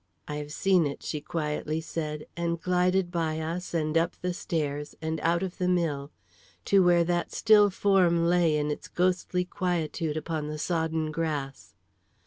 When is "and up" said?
3.71-4.15